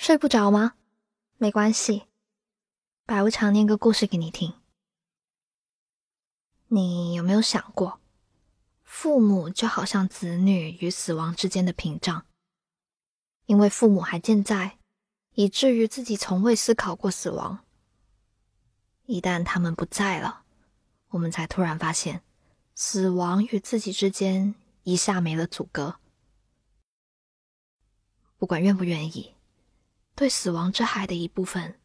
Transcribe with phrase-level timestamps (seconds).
[0.00, 0.76] 睡不着吗？
[1.36, 2.04] 没关系，
[3.04, 4.54] 白无常念个故事给你听。
[6.68, 8.00] 你有没有想过，
[8.82, 12.24] 父母就好像子女与死亡之间的屏障？
[13.44, 14.78] 因为父母还健在，
[15.34, 17.62] 以至于自己从未思考过死亡。
[19.04, 20.44] 一旦他们不在了，
[21.10, 22.22] 我们才突然发现，
[22.74, 24.54] 死亡与自己之间
[24.84, 25.96] 一下没了阻隔。
[28.38, 29.34] 不管愿不愿意。
[30.20, 31.80] 对死亡之海的一部分，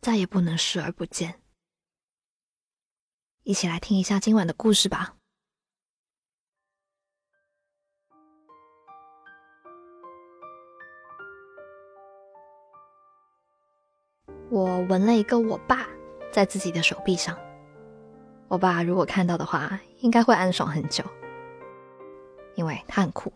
[0.00, 1.42] 再也不能视而不见。
[3.42, 5.14] 一起来听一下今晚的故事吧。
[14.50, 15.86] 我纹了一个我爸
[16.32, 17.38] 在自己的手臂上。
[18.48, 21.04] 我爸如果看到的话，应该会暗爽很久，
[22.54, 23.30] 因为他很酷。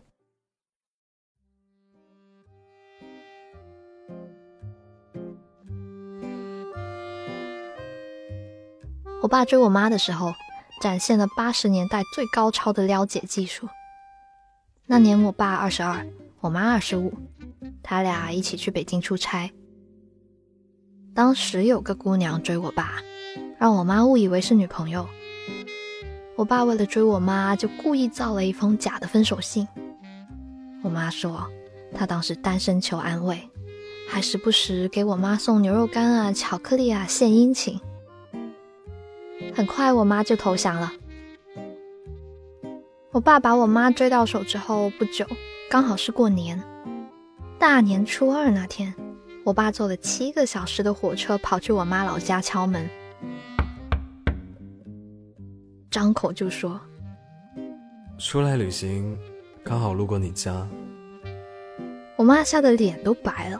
[9.21, 10.33] 我爸追我妈的时候，
[10.81, 13.67] 展现了八十年代最高超的撩姐技术。
[14.85, 16.07] 那年我爸二十二，
[16.39, 17.13] 我妈二十五，
[17.83, 19.51] 他俩一起去北京出差。
[21.13, 22.93] 当时有个姑娘追我爸，
[23.59, 25.05] 让我妈误以为是女朋友。
[26.37, 29.67] 我爸为了追我妈，就故意造了一封假的分手信。
[30.81, 31.45] 我妈说，
[31.93, 33.49] 她当时单身求安慰，
[34.07, 37.77] 还时不时给我妈送牛肉干啊、巧克力啊献殷勤。
[39.53, 40.91] 很快，我妈就投降了。
[43.11, 45.25] 我爸把我妈追到手之后不久，
[45.69, 46.61] 刚好是过年，
[47.57, 48.93] 大年初二那天，
[49.43, 52.87] 我爸坐了七个小时的火车跑去我妈老家敲门，
[55.89, 56.79] 张口就说
[58.19, 59.17] ：“出来旅行，
[59.63, 60.67] 刚好路过你家。”
[62.15, 63.59] 我妈吓得脸都白了，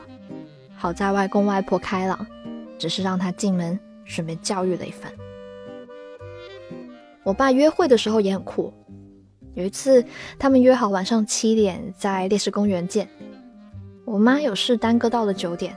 [0.76, 2.24] 好在外公外婆开朗，
[2.78, 5.12] 只是让她进门，顺便教育了一番。
[7.22, 8.72] 我爸约会的时候也很酷。
[9.54, 10.04] 有一次，
[10.38, 13.08] 他们约好晚上七点在烈士公园见。
[14.04, 15.76] 我妈有事耽搁到了九点，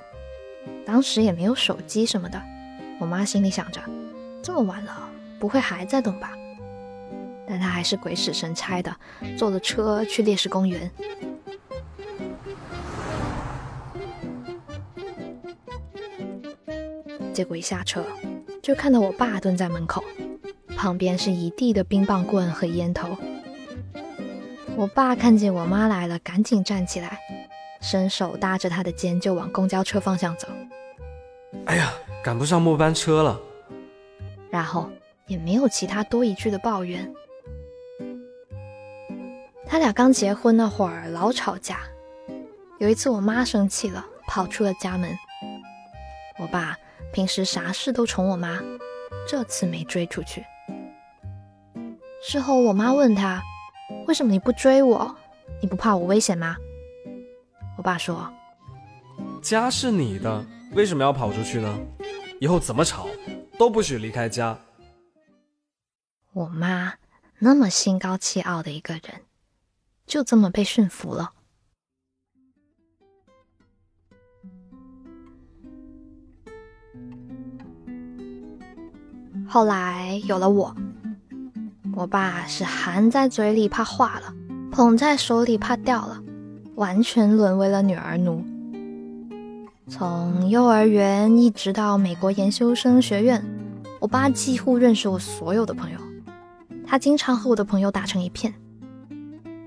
[0.85, 2.41] 当时也没有手机什么的。
[2.99, 3.81] 我妈心里想着，
[4.41, 5.09] 这么晚了，
[5.39, 6.31] 不会还在等吧？
[7.45, 8.95] 但她还是鬼使神差的
[9.37, 10.89] 坐了车去烈士公园。
[17.33, 18.05] 结果一下车，
[18.61, 20.03] 就看到我爸蹲在门口。
[20.83, 23.17] 旁边是一地的冰棒棍和烟头。
[24.75, 27.17] 我爸看见我妈来了，赶紧站起来，
[27.79, 30.45] 伸手搭着她的肩就往公交车方向走。
[31.67, 33.39] 哎呀，赶不上末班车了。
[34.49, 34.91] 然后
[35.25, 37.09] 也没有其他多一句的抱怨。
[39.65, 41.79] 他俩刚结婚那会儿老吵架。
[42.79, 45.17] 有一次我妈生气了，跑出了家门。
[46.39, 46.77] 我爸
[47.13, 48.61] 平时啥事都宠我妈，
[49.25, 50.43] 这次没追出去。
[52.25, 53.43] 事后，我妈问他
[54.07, 55.13] ：“为什么你不追我？
[55.61, 56.55] 你不怕我危险吗？”
[57.77, 58.31] 我爸说
[59.43, 61.77] ：“家是你的，为什么要跑出去呢？
[62.39, 63.07] 以后怎么吵
[63.59, 64.57] 都不许离开家。”
[66.31, 66.93] 我妈
[67.39, 69.03] 那么心高气傲的一个人，
[70.07, 71.33] 就这么被驯服了。
[79.45, 80.73] 后来有了我。
[81.95, 84.33] 我爸是含在嘴里怕化了，
[84.71, 86.19] 捧在手里怕掉了，
[86.75, 88.43] 完全沦为了女儿奴。
[89.87, 93.45] 从幼儿园一直到美国研修生学院，
[93.99, 95.99] 我爸几乎认识我所有的朋友，
[96.87, 98.51] 他经常和我的朋友打成一片。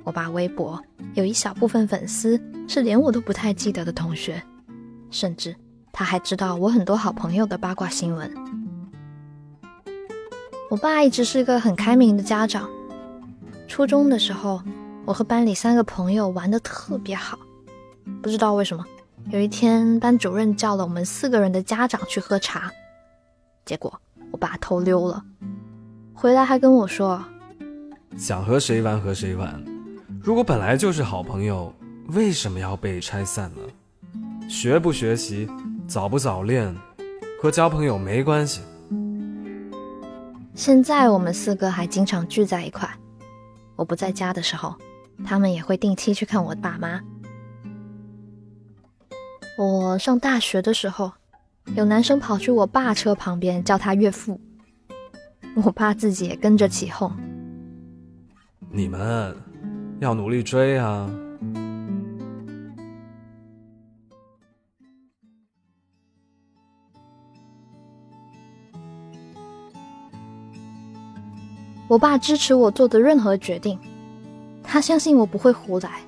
[0.03, 0.83] 我爸微博
[1.15, 4.43] 有一小部分粉丝是连我都不太记得的同学，
[5.11, 5.55] 甚至
[5.93, 8.29] 他还知道我很多好朋友的八卦新闻。
[10.77, 12.69] 我爸一直是个很开明的家长。
[13.67, 14.61] 初中的时候，
[15.07, 17.39] 我和班里三个朋友玩的特别好，
[18.21, 18.85] 不知道为什么，
[19.31, 22.71] 有一天班主任叫了我们四个人的家长去喝茶，
[23.65, 23.91] 结果
[24.31, 25.25] 我爸偷溜了，
[26.13, 27.25] 回来还跟我说
[28.19, 29.65] ：“想和谁玩和谁玩，
[30.23, 31.73] 如果本来就是好朋友，
[32.09, 34.47] 为什么要被拆散呢？
[34.47, 35.49] 学不学习，
[35.89, 36.77] 早不早恋，
[37.41, 38.61] 和交朋友没关系。”
[40.57, 42.89] 现在我们四个还经常聚在一块。
[43.77, 44.75] 我不在家的时候，
[45.23, 46.99] 他们也会定期去看我爸妈。
[49.59, 51.13] 我上大学的时候，
[51.75, 54.41] 有男生跑去我爸车旁边叫他岳父，
[55.63, 57.15] 我爸自己也跟着起哄。
[58.71, 59.37] 你们
[60.01, 61.11] 要努力追啊！
[71.89, 73.79] 我爸支持我做的任何决定，
[74.63, 76.01] 他相信我不会胡来。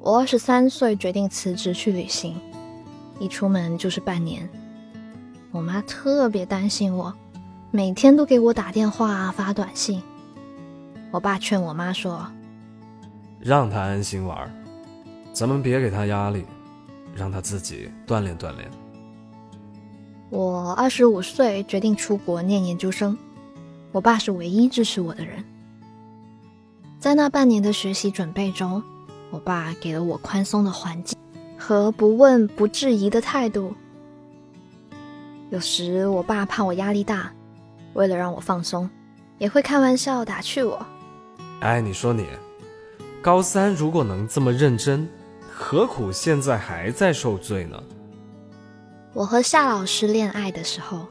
[0.00, 2.34] 我二十三岁决定辞职去旅行，
[3.20, 4.48] 一出门就是半年。
[5.52, 7.14] 我妈特别担心我，
[7.70, 10.02] 每天都给我打电话发短信。
[11.12, 12.26] 我爸劝我妈说
[13.38, 14.52] ：“让他安心玩，
[15.32, 16.44] 咱们别给他压力，
[17.14, 18.68] 让他自己锻炼锻炼。”
[20.30, 23.16] 我二十五岁决定出国念研究生。
[23.96, 25.42] 我爸是唯一支持我的人，
[26.98, 28.82] 在那半年的学习准备中，
[29.30, 31.18] 我爸给了我宽松的环境
[31.58, 33.74] 和不问不质疑的态度。
[35.48, 37.32] 有时我爸怕我压力大，
[37.94, 38.86] 为了让我放松，
[39.38, 40.84] 也会开玩笑打趣我
[41.60, 42.26] ：“哎，你说你，
[43.22, 45.08] 高三如果能这么认真，
[45.50, 47.82] 何苦现在还在受罪呢？”
[49.14, 51.06] 我和夏老师恋爱的时候，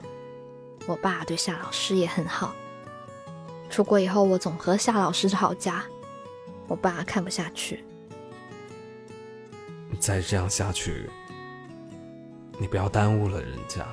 [0.86, 2.54] 我爸对夏老师也很好。
[3.76, 5.84] 出国以后，我总和夏老师吵架，
[6.66, 7.84] 我爸看不下去。
[10.00, 11.10] 再这样下去，
[12.58, 13.86] 你不要耽误了人家。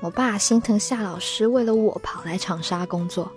[0.00, 3.30] 我爸心疼夏老师为了我跑来长沙工作，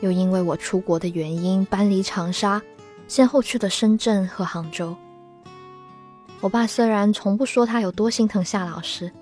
[0.00, 2.62] 又因为我出国的原因搬离长沙，
[3.06, 4.96] 先后去了深圳和杭州。
[6.40, 9.12] 我爸虽然从不说他有多心疼夏老师，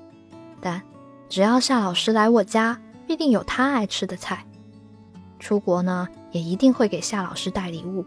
[0.61, 0.81] 但
[1.29, 4.45] 只要夏老师来我家，必定有他爱吃的菜。
[5.39, 8.05] 出国呢，也一定会给夏老师带礼物，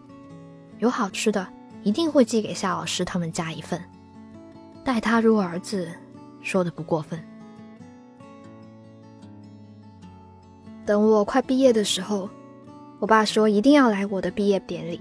[0.80, 1.48] 有好吃的，
[1.84, 3.82] 一定会寄给夏老师他们家一份，
[4.84, 5.90] 待他如儿子，
[6.42, 7.24] 说的不过分。
[10.86, 12.30] 等我快毕业的时候，
[13.00, 15.00] 我爸说一定要来我的毕业典礼，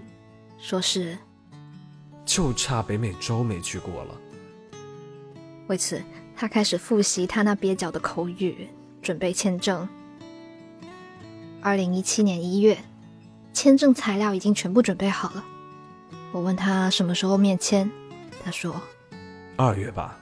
[0.59, 1.19] 说是
[2.25, 4.15] 就差北美洲没去过了。
[5.67, 6.01] 为此，
[6.37, 8.69] 他开始复习他那蹩脚的口语，
[9.03, 9.89] 准备签证。
[11.63, 12.83] 二零一七年一月，
[13.53, 15.45] 签证材料已经全部准备好了。
[16.33, 17.91] 我问他什么时候面签，
[18.43, 18.81] 他说
[19.59, 20.19] ：“二月吧，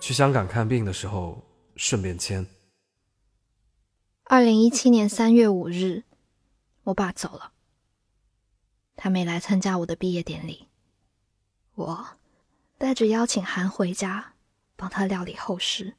[0.00, 1.40] 去香港看病的时候
[1.76, 2.44] 顺便签。”
[4.24, 6.02] 二零一七年三月五日，
[6.82, 7.52] 我爸走了，
[8.96, 10.66] 他没来参加我的毕业典礼。
[11.76, 12.04] 我
[12.78, 14.32] 带着邀请函回家，
[14.74, 15.94] 帮他料理后事。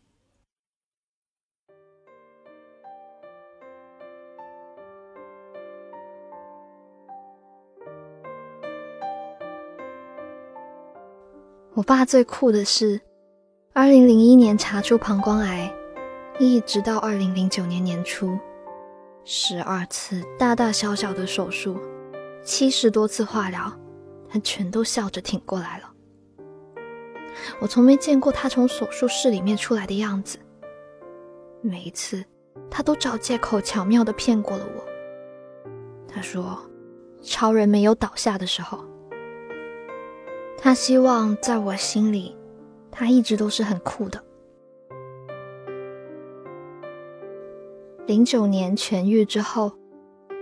[11.76, 13.02] 我爸最酷的是，
[13.74, 15.70] 二零零一年查出膀胱癌，
[16.40, 18.40] 一直到二零零九年年初，
[19.26, 21.78] 十二次大大小小的手术，
[22.46, 23.70] 七十多次化疗，
[24.30, 25.92] 他全都笑着挺过来了。
[27.60, 30.38] 我从没见过他从手术室里面出来的样子，
[31.60, 32.24] 每一次
[32.72, 35.70] 他都找借口巧妙的骗过了我。
[36.08, 36.58] 他说
[37.22, 38.82] ：“超人没有倒下的时候。”
[40.66, 42.36] 他希望在我心里，
[42.90, 44.20] 他一直都是很酷的。
[48.08, 49.72] 零九年痊愈之后，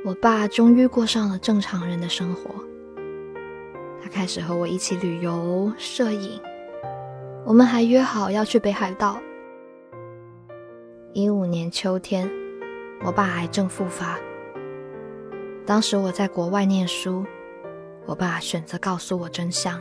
[0.06, 2.52] 我爸终于过上了正常人的生活。
[4.02, 6.40] 他开始和我一起旅游、摄影，
[7.46, 9.20] 我们还约好要去北海道。
[11.12, 12.32] 一五年秋天，
[13.04, 14.18] 我爸癌症复发。
[15.66, 17.26] 当时我在国外念书，
[18.06, 19.78] 我爸选择告诉我真相。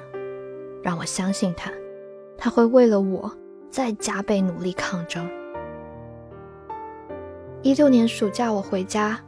[0.83, 1.71] 让我相信他，
[2.37, 3.31] 他会为了我
[3.71, 5.29] 再加倍努力抗争。
[7.62, 9.19] 一六年暑假我回家，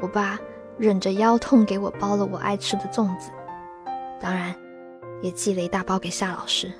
[0.00, 0.38] 我爸
[0.78, 3.30] 忍着腰痛给我包了我爱吃的粽子，
[4.18, 4.54] 当然
[5.20, 6.72] 也寄了一大包给夏老师。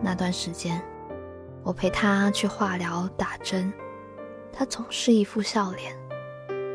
[0.00, 0.80] 那段时间，
[1.62, 3.70] 我陪他去化疗打针，
[4.50, 5.94] 他总是一副笑脸，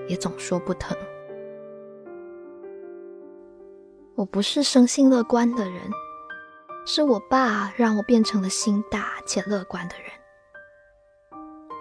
[0.07, 0.95] 也总说不疼。
[4.15, 5.89] 我不是生性乐观的人，
[6.85, 10.05] 是我爸让我变成了心大且乐观的人。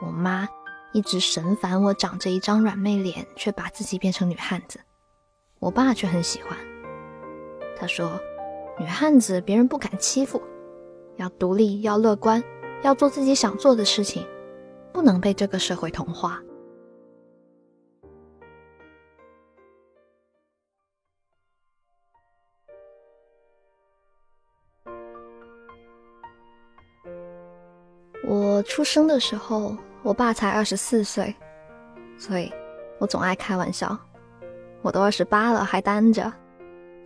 [0.01, 0.49] 我妈
[0.93, 4.81] 一直神烦我长着一张软妹脸，却把自己变成女汉子。
[5.59, 6.57] 我爸却很喜欢。
[7.77, 8.19] 他说
[8.81, 10.43] ：“女汉子别人不敢欺负，
[11.17, 12.43] 要独立，要乐观，
[12.83, 14.27] 要做自己想做的事情，
[14.91, 16.43] 不能被这个社会同化。”
[28.53, 31.35] 我出生的时候，我爸才二十四岁，
[32.19, 32.53] 所以
[32.99, 33.99] 我总爱开玩笑。
[34.83, 36.31] 我都二十八了，还单着。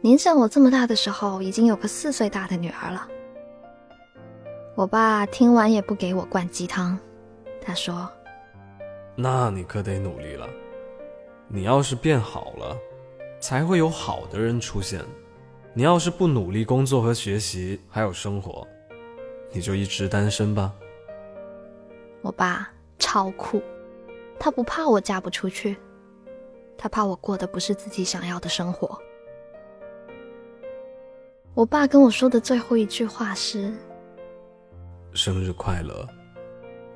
[0.00, 3.06] 您像我这么大的时候，已经有个四岁大的女儿了。
[4.74, 6.98] 我爸听完也不给我灌鸡汤，
[7.60, 8.10] 他说
[9.14, 10.48] ：“那你可得努力了。
[11.46, 12.76] 你要是变好了，
[13.40, 15.00] 才会有好的人出现。
[15.74, 18.66] 你要是不努力工作和学习，还有生活，
[19.52, 20.72] 你就一直单身吧。
[22.26, 22.68] 我爸
[22.98, 23.62] 超酷，
[24.36, 25.76] 他不怕我嫁不出去，
[26.76, 29.00] 他怕我过的不是自己想要的生活。
[31.54, 33.72] 我爸跟我说的最后一句话是
[35.14, 36.04] ：“生日快乐。”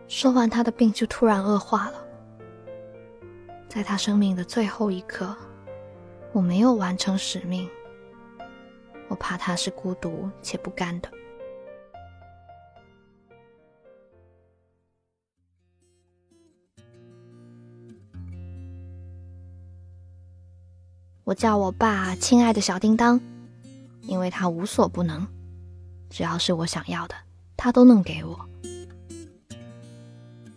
[0.09, 2.05] 说完，他的病就突然恶化了。
[3.69, 5.33] 在他生命的最后一刻，
[6.33, 7.71] 我没有完成使命。
[9.07, 11.09] 我怕他是孤独且不甘的。
[21.31, 23.21] 我叫我爸“亲爱的小叮当”，
[24.03, 25.25] 因为他无所不能，
[26.09, 27.15] 只要是我想要的，
[27.57, 28.49] 他都能给我。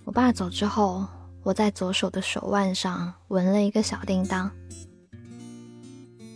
[0.03, 1.05] 我爸走之后。
[1.43, 4.49] 我在左手的手腕上纹了一个小叮当。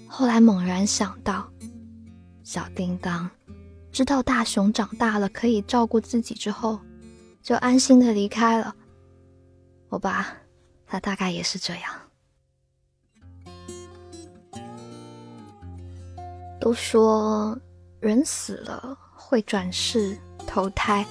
[0.06, 1.50] 后来猛然想到，
[2.44, 3.30] 小叮当
[3.90, 6.78] 知道大熊长大了可以照顾自己之后，
[7.42, 8.76] 就安心的离开了。
[9.88, 10.28] 我爸，
[10.86, 12.07] 他大概也是这样。
[16.60, 17.58] 都说
[18.00, 21.06] 人死了会转世投胎。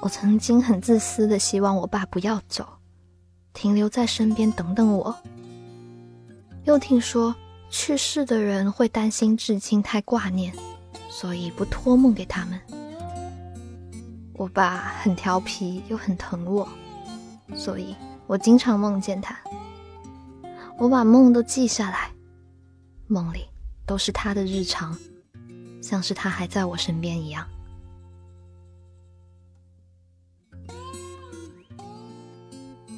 [0.00, 2.66] 我曾经很自私的希望我爸不要走，
[3.52, 5.14] 停留在身边等等我。
[6.64, 7.34] 又听说
[7.70, 10.54] 去世的人会担心至亲太挂念，
[11.08, 12.60] 所以不托梦给他们。
[14.34, 16.68] 我爸很调皮又很疼我，
[17.54, 17.96] 所以
[18.26, 19.36] 我经常梦见他。
[20.78, 22.10] 我把梦都记下来，
[23.06, 23.46] 梦里
[23.86, 24.98] 都是他的日常，
[25.80, 27.46] 像是他还在我身边一样。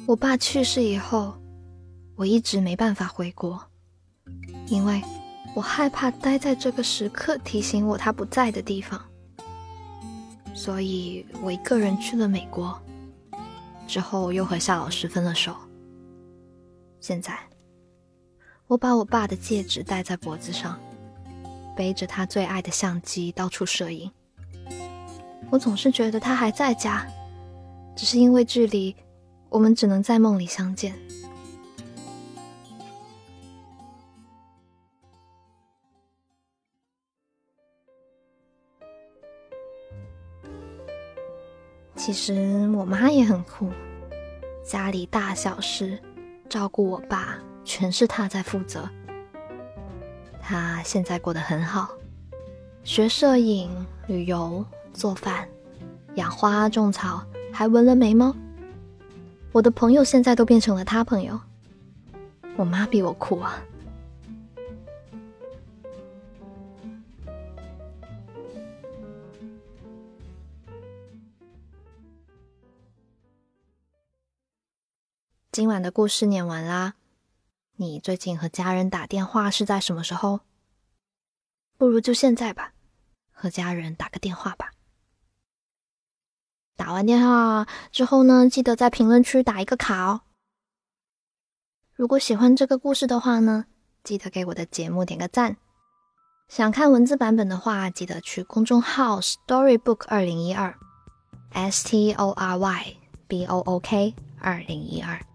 [0.07, 1.35] 我爸去世以后，
[2.15, 3.61] 我一直没办法回国，
[4.67, 4.99] 因为
[5.55, 8.99] 我害怕待在这个时刻提醒我他不在的地方，
[10.55, 12.81] 所以我一个人去了美国，
[13.87, 15.55] 之后又和夏老师分了手。
[16.99, 17.39] 现在，
[18.69, 20.79] 我把我爸的戒指戴在脖子上，
[21.75, 24.11] 背着他最爱的相机到处摄影。
[25.49, 27.03] 我总是觉得他还在家，
[27.95, 28.95] 只是因为距离。
[29.49, 30.93] 我们只能在梦里相见。
[41.95, 43.71] 其实我妈也很酷，
[44.63, 45.99] 家里大小事，
[46.47, 48.89] 照顾我爸，全是他在负责。
[50.41, 51.89] 他现在过得很好，
[52.83, 55.47] 学摄影、旅游、做饭、
[56.15, 57.23] 养花、种草，
[57.53, 58.35] 还纹了眉毛。
[59.51, 61.39] 我的朋友现在都变成了他朋友。
[62.55, 63.63] 我妈比我酷啊！
[75.51, 76.93] 今晚的故事念完啦。
[77.81, 80.41] 你最近和家人打电话是在什么时候？
[81.77, 82.73] 不如就现在吧，
[83.31, 84.73] 和家人打个电话吧。
[86.75, 90.23] 打完电话之后呢，记得在评论区打一个卡哦。
[91.95, 93.67] 如果喜欢这个故事的话呢，
[94.03, 95.55] 记得给我的节目点个赞。
[96.49, 100.77] 想看文字版本的话，记得去公众号 Storybook 二零一二
[101.51, 102.97] ，S T O R Y
[103.29, 105.25] B O O K 二零一二，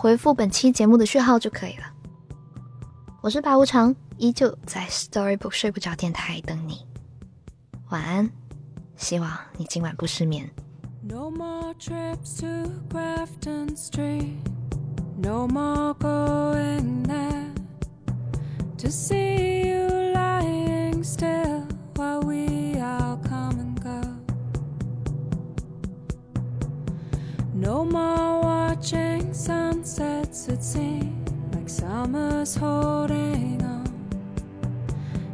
[0.00, 1.82] 回复本期节目的序号就可以了。
[3.20, 6.86] 我是白无常，依旧在 Storybook 睡不着电台等你。
[7.88, 8.30] 晚安，
[8.94, 10.48] 希望你今晚不失眠。
[11.02, 14.36] No more trips to Grafton Street.
[15.20, 17.52] No more going there
[18.78, 19.77] to see you
[30.58, 33.86] it seems like summer's holding on.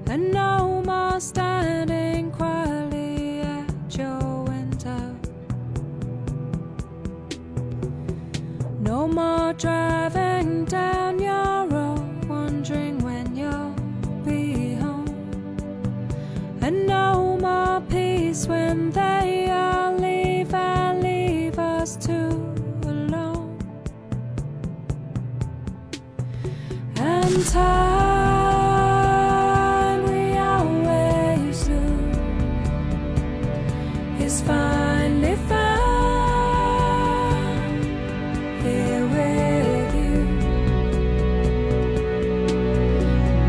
[0.06, 5.16] And no more standing quietly at your window?
[8.80, 13.74] No more driving down your road, wondering when you'll
[14.26, 15.08] be home.
[16.60, 19.73] And no more peace when they all
[27.54, 28.50] time
[30.10, 31.60] we always
[34.26, 35.74] is finally found
[38.64, 40.18] here with you.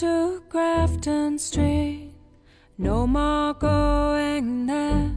[0.00, 2.14] To Grafton Street.
[2.78, 5.10] No more going there.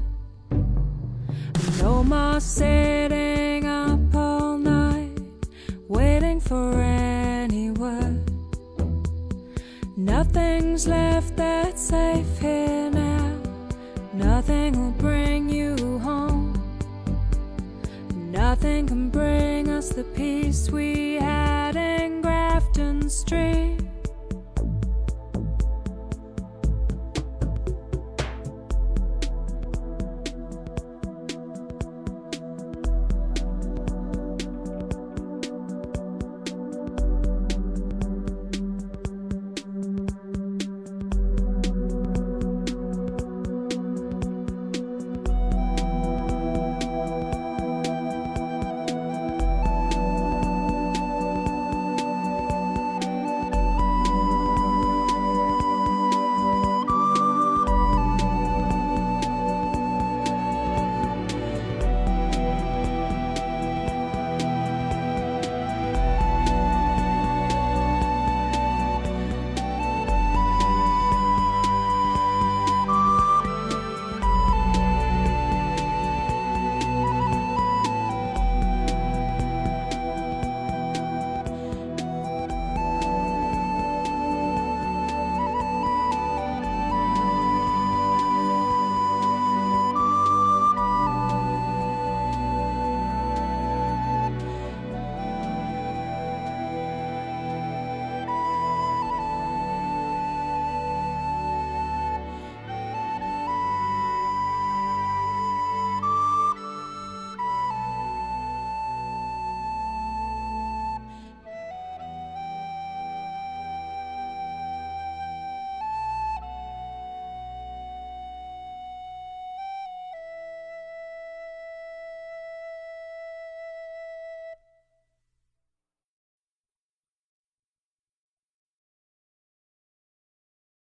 [1.80, 5.22] No more sitting up all night
[5.88, 8.30] waiting for any word.
[9.96, 13.38] Nothing's left that's safe here now.
[14.12, 16.52] Nothing will bring you home.
[18.16, 23.83] Nothing can bring us the peace we had in Grafton Street.